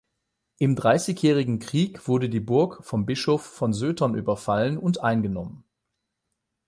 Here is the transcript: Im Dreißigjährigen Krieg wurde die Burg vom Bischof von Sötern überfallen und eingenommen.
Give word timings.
Im 0.57 0.75
Dreißigjährigen 0.75 1.59
Krieg 1.59 2.07
wurde 2.07 2.27
die 2.27 2.39
Burg 2.39 2.83
vom 2.83 3.05
Bischof 3.05 3.45
von 3.45 3.71
Sötern 3.71 4.15
überfallen 4.15 4.79
und 4.79 5.03
eingenommen. 5.03 5.63